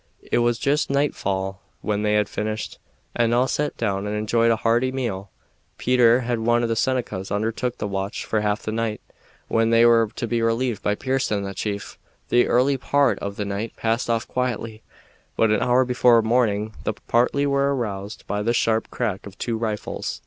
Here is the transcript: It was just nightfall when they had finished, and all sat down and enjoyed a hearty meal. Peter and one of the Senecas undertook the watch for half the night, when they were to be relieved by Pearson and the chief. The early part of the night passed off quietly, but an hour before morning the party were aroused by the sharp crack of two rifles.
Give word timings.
It 0.31 0.39
was 0.39 0.57
just 0.57 0.89
nightfall 0.89 1.61
when 1.81 2.01
they 2.01 2.15
had 2.15 2.27
finished, 2.27 2.79
and 3.15 3.35
all 3.35 3.47
sat 3.47 3.77
down 3.77 4.07
and 4.07 4.15
enjoyed 4.15 4.49
a 4.49 4.55
hearty 4.55 4.91
meal. 4.91 5.29
Peter 5.77 6.17
and 6.25 6.43
one 6.43 6.63
of 6.63 6.69
the 6.69 6.75
Senecas 6.75 7.29
undertook 7.31 7.77
the 7.77 7.85
watch 7.87 8.25
for 8.25 8.41
half 8.41 8.63
the 8.63 8.71
night, 8.71 8.99
when 9.47 9.69
they 9.69 9.85
were 9.85 10.09
to 10.15 10.25
be 10.25 10.41
relieved 10.41 10.81
by 10.81 10.95
Pearson 10.95 11.37
and 11.37 11.45
the 11.45 11.53
chief. 11.53 11.99
The 12.29 12.47
early 12.47 12.77
part 12.77 13.19
of 13.19 13.35
the 13.35 13.45
night 13.45 13.75
passed 13.75 14.09
off 14.09 14.27
quietly, 14.27 14.81
but 15.37 15.51
an 15.51 15.61
hour 15.61 15.85
before 15.85 16.23
morning 16.23 16.73
the 16.83 16.93
party 16.93 17.45
were 17.45 17.75
aroused 17.75 18.25
by 18.25 18.41
the 18.41 18.53
sharp 18.55 18.89
crack 18.89 19.27
of 19.27 19.37
two 19.37 19.55
rifles. 19.55 20.19